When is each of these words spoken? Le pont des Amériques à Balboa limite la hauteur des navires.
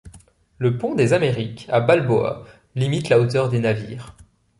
Le 0.57 0.79
pont 0.79 0.95
des 0.95 1.13
Amériques 1.13 1.67
à 1.69 1.79
Balboa 1.79 2.43
limite 2.73 3.09
la 3.09 3.19
hauteur 3.19 3.49
des 3.49 3.59
navires. 3.59 4.15